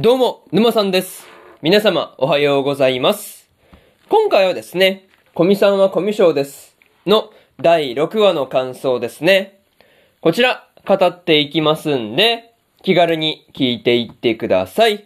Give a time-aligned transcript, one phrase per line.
[0.00, 1.26] どうも、沼さんです。
[1.60, 3.50] 皆様、おはようございます。
[4.08, 6.76] 今回はですね、コミさんはコミュ障です。
[7.04, 9.58] の第6話の感想ですね。
[10.20, 15.04] こちら、語っていきますんで、気軽に聞いていってください。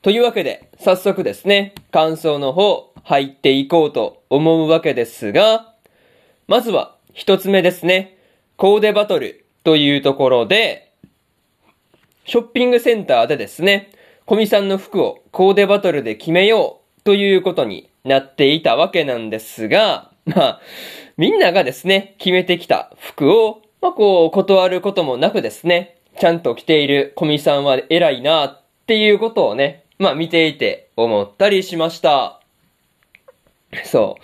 [0.00, 5.74] というわけで、早速ですね、感想の方、入っていこうと思うわけですが、
[6.46, 8.16] まずは、一つ目ですね、
[8.56, 10.91] コーデバトルというところで、
[12.24, 13.90] ショッピングセンターでですね、
[14.26, 20.60] コミさんの服をコーデバトルで決めようということになっていたわけなんですが、まあ、
[21.16, 32.41] みんながですね、決めてきた服を、まあこう、断ることもなくですね、ちゃんと着ているコミさんは偉いなっていうことをね、まあ見ていて思ったりしました。
[33.84, 34.16] そ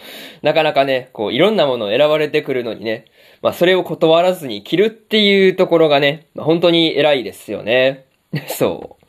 [0.43, 0.47] う。
[0.47, 3.07] なかなかね、こう、いろんなものを選ばれてくるのにね、
[3.43, 8.05] まあ、それを断らずに着るっていうところがね、まあ、本当に偉いですよね。
[8.49, 9.05] そう。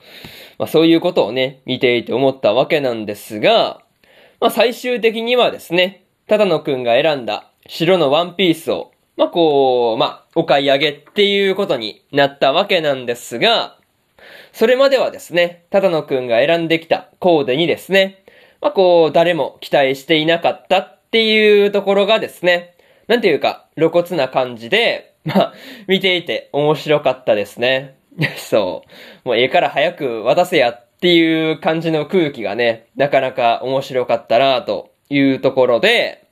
[0.58, 3.82] まあ、そういうことをね、見ていて思ったわけなんですが、
[4.40, 13.78] まあ、最終的にはですね、只野くんが選んだ白のワンピースを、まあ、こう、まあ、お買い上げっていうことになったわけなんですが、
[14.54, 18.24] それまではですね、只野くんが選んできたコーデにですね、
[18.62, 22.76] まあ、こう、誰も期待していなかったっていうところがですね、
[23.08, 25.54] なんていうか、露骨な感じで、 まあ、
[25.88, 27.96] 見ていて面白かったですね。
[28.38, 28.84] そ
[29.26, 29.28] う。
[29.28, 36.24] もうええから早く渡せやっていう感じの空気がね、なかなか面白かったなというところで、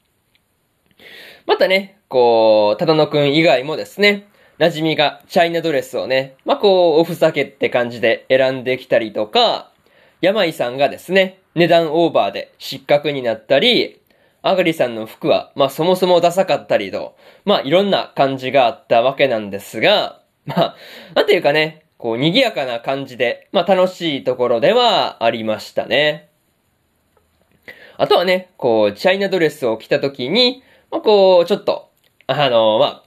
[1.46, 4.28] またね、こう、ただのくん以外もですね、
[4.60, 9.72] 馴染みがチャイナドレスをね、まあ、こう、おふざけって感じで選んできたりとか、
[10.20, 14.00] 山井さんがですね、値段オーバーで失格になったり、
[14.44, 20.76] あがりさんの服は、まあそもそもダサかったりと、まあいろんな感じがあったわけなんですが、まあ、
[21.16, 26.30] なんていうかね、こう賑やかな感じで、まあ楽しいところではありましたね。
[27.98, 30.62] あとはね、こう、チャイナドレスを着た時に、
[30.92, 31.90] まあこう、ちょっと、
[32.28, 33.04] あの、まあ、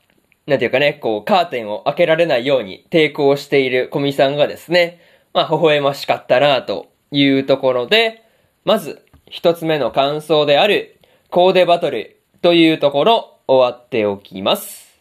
[0.48, 5.00] なんていうかね、こう、カーテンを開けられないように抵抗しているコミさんがですね、
[5.32, 8.19] まあ、微笑ましかったなというところで、
[8.65, 10.98] まず、一つ目の感想である、
[11.31, 15.00] コーデバトルというところ終わっておきます。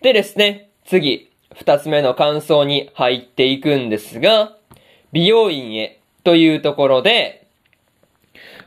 [0.00, 4.56] でですね、次、二つ目の感想に入っていくんですが、
[5.12, 7.46] 美容院へというところで、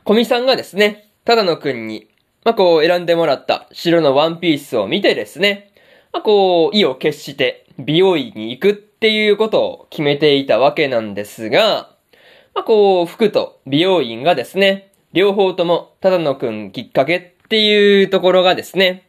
[0.04, 2.08] コミさんがですね、ただのくんに、
[2.44, 5.72] まあ、こう選んでもらった白のワンピースを見てですね、
[6.12, 11.95] まあ、こう意を決して美容院に行くっていうことを決めていたわけなんですが、
[12.56, 19.06] まあ、こう服と美容院がですね、両方とも、ただのくんきっかけっていうところがですね、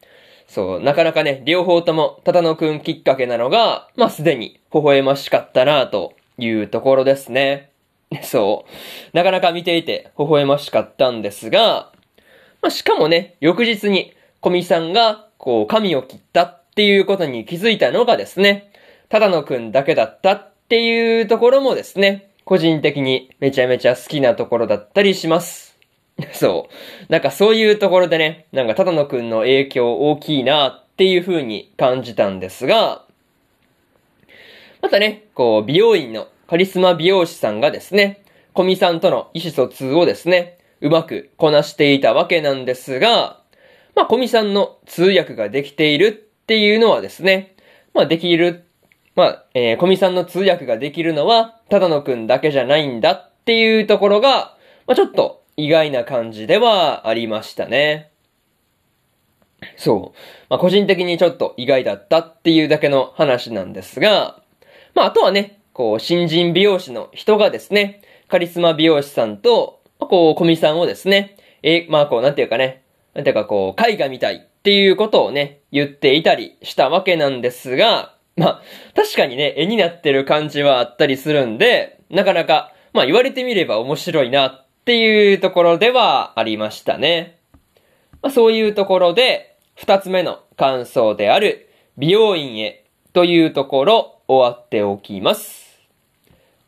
[0.47, 7.69] そう、なかなかね、両方とも、ただのくんきっかけなのが、まあ、すでに、微笑ましかったなというところですね。
[8.22, 9.16] そう。
[9.16, 11.94] なかなか見ていて、微笑ましかったんですが、
[12.62, 18.72] まあ、しかもね、翌日に、コミさんが、こう、髪を切ったっていうことに気づいたのがですね、
[19.07, 25.78] ただのくんだけだったっていうところもですね、個人的にめちゃめちゃ好きなところだったりします。
[26.31, 27.12] そう。
[27.12, 33.03] なんかそういうところでね、なんかただのくんの影響大きいなっていう風に感じたんですが、
[34.81, 38.22] またね、こう、美容院のカリスマ美容師さんがですね、
[38.53, 43.41] コミさんとの意思疎通をですね、うまくこなしていたわけなんですが、
[43.94, 47.57] まあ、コミさんの通訳ができているっていうのはですね、
[47.94, 48.63] まあ、できる、
[49.17, 54.55] まあ、えー、コミさんの通訳ができるのは、ただのくんだけじゃないんだっていうところが、
[54.85, 58.11] まあ、ちょっと意外な感じではありましたね。
[59.75, 60.19] そう。
[60.50, 64.39] まあ、個人的にちょっと意外だったっていうだけの話なんですが、
[64.94, 72.83] まあ、あとはね、こう、新人美容師の人がですね、カリスマ美容師さんと、ま、こう、コミさんをですね、え、まあ、こう、なんていうかね、
[73.16, 78.62] なんていうかこう、絵画みたいっていうことをね、言っていたりしたわけなんですが、まあ、
[78.96, 87.39] 確かにね、絵になってる感じはあったりするんで、なかなか、まあ言われてみれば面白いなっていうところではありましたね。
[88.22, 95.80] まあそういうところで、二つ目の感想である、美容院へというところ終わっておきます。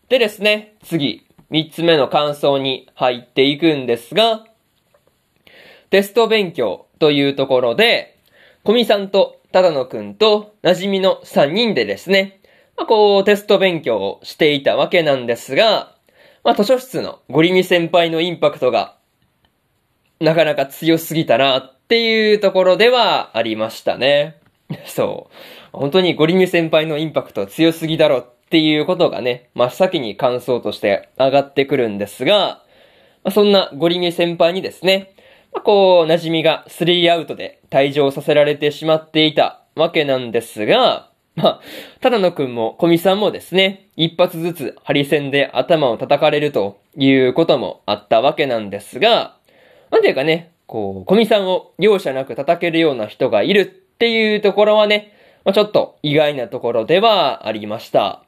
[0.10, 4.45] でですね、次、三つ目の感想に入っていくんですが、
[5.92, 8.18] テスト勉強というところで、
[8.63, 12.42] コミさんと只野くんと馴染みの3人でですね、
[12.78, 15.96] まあ、こうテスト勉強をしていたわけなんですが、
[16.44, 18.98] まあ、図書室のゴリミ先輩のインパクトが
[20.19, 24.38] なかなか強すぎたなっていうところではありましたね。
[24.86, 25.36] そう。
[25.72, 32.63] 本当にゴリミ先輩のインパクト強すぎだろっていうことがね、真っ先に感想として上がってくるんですが、
[33.24, 35.13] ま、そんなゴリミ先輩にですね、
[35.54, 41.62] まあ、こう、馴染みが3アウトで退場させられてしまっていたわけなんですが、まあ、
[42.01, 49.38] ただのくんも小見さんもですね、一発ずつハリセンで頭を叩かれるということもあったわけなんですが、
[49.90, 55.13] なんていうかね、こう、小見さんを容赦なく叩けるような人がいるっていうところはね、
[55.46, 58.24] まあ、ちょっと意外なところではありました。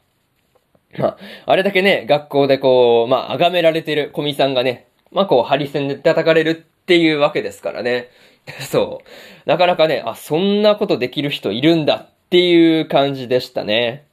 [0.97, 8.09] まあ、あれだけね、学校でこう、まあ、崇められてる小見さんがね、まあ、こう、ハリセンで叩かれるっていうわけですからね。
[8.69, 9.49] そう。
[9.49, 14.05] なかなかね、あ、そんなことできる人いるんだっていう感じでしたね。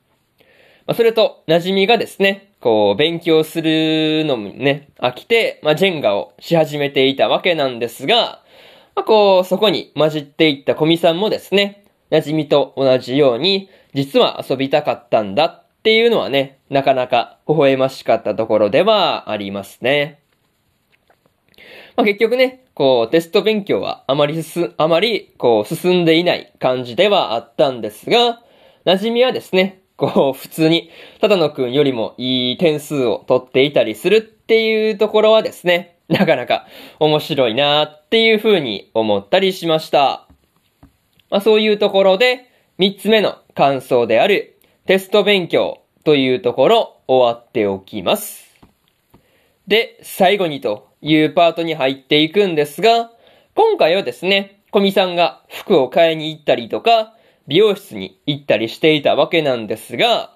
[0.87, 8.43] まあ、それと、馴染みがですね、こう、勉強するのもね、飽きて、まあ、ジェンガをし始めていたわけなんですが、
[8.95, 20.21] まあ、こう、そこに混じっていった小見さんもですね、馴染みと同じように、実は遊びたかったんだっていうのはね、なかなか微笑ましかったところではありますね。
[21.97, 28.43] まあ、結局ね、こう、テスト勉強はあまりす、あまり、こう、進んでいない感じではあったんですが、
[28.85, 30.91] 馴染みはですね、こう、普通に、
[31.21, 36.67] ただのくんよりもいい点数を取っていたりするっていうところはですね、なかなか
[37.01, 40.27] 面白いなっていう風に思ったりしました。
[41.31, 42.47] まあそういうところで、
[42.79, 48.49] 三つ目の感想であるテスト勉強というところ終わっておきます。
[49.67, 53.11] で、最後にというパートに入っていくんですが、
[53.55, 57.15] 今回はですね、コミさんが服を買いに行ったりとか、
[57.47, 60.35] 美容室に行ったりしていたわけなんですが、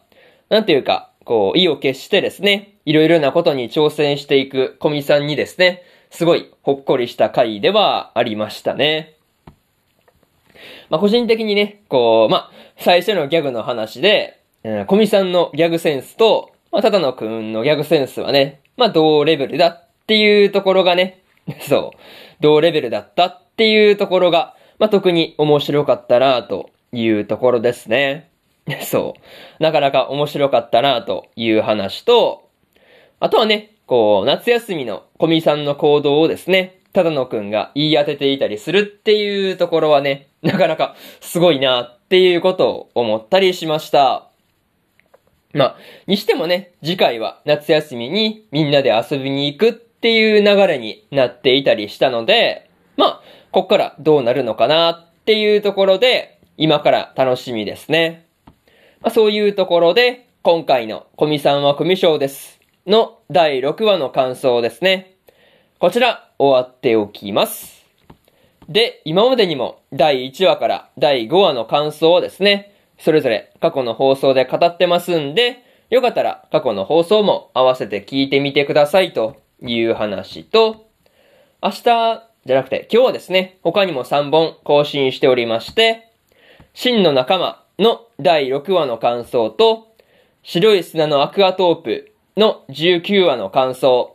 [0.48, 9.16] なんていうか、こう、意を決してですね、いろいろなことに挑戦していくコミさんにですね、すごいほっこりした回ではありましたね。
[10.90, 14.40] まあ、個人的にね、こう、まあ、最初のギャグの話で、
[14.86, 21.22] コミさんのギャグセンスと、まあ、ただのくんのギャグセンスはね、まあ、同レベルだっっていうところがね、
[21.68, 21.98] そう、
[22.40, 28.28] 同レベルだったっていうところが、まあ、特に面白かったなというところですね。
[28.82, 29.62] そう。
[29.62, 32.48] なかなか面白かったなという話と、
[33.20, 44.28] あとはね、こう、夏休みのコミさんの行動をですね、ただのくんが言い当てていたりするっていうところはね、 なかなかすごいなっていうことを思ったりしました。
[45.54, 45.76] まあ、
[46.06, 53.20] にしてもね、次回は夏休みにみんなで遊びに行くっていう流れになっていたりしたので、まあ、
[53.52, 58.26] こっからどうなるのかなっていうところで、今から楽しみですね。
[59.00, 62.58] まあ、そういうところで、今回のコミさんは組賞です。
[62.84, 65.14] の第6話の感想ですね。
[65.78, 67.86] こちら、終わっておきます。
[68.68, 80.86] で、今までにも第1話から第5話の感想をですね、それぞれ過去の放送で語ってますんで、よかったら過去の放送も合わせて聞いてみてくださいという話と、
[81.62, 81.84] 明日
[82.44, 86.10] じゃなくて今日はですね、他にも3本更新しておりまして、
[86.74, 89.88] 真の仲間の第6話の感想と、
[90.42, 94.12] 白い砂のアクアトープの19話の感想、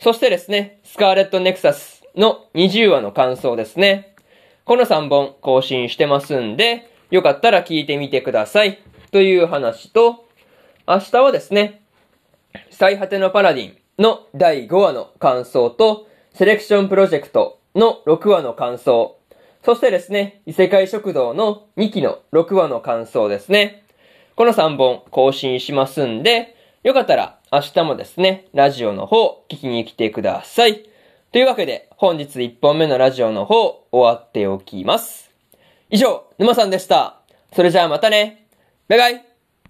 [0.00, 4.14] そしてですね、スカーレットネクサスの20話の感想ですね。
[4.64, 8.78] この3本更新してますんで、よかったら聞いてみてください。
[9.12, 10.26] という話と、
[10.88, 11.82] 明日はですね、
[12.70, 19.18] 最果てのパラディンの第5話の感想と、セレクションプロジェクトの6話の感想、
[19.62, 23.84] そしてですね、異世界食堂の2期の6話の感想ですね。
[24.36, 30.88] この3本更新しますんで、よかったら明日もですね、ラジオの方聞きに来てください。
[31.30, 35.30] というわけで、本日1本目のラジオの方終わっておきます。
[35.90, 37.20] 以上、沼さんでした。
[37.52, 38.46] それじゃあまたね。
[38.88, 39.29] バイバイ。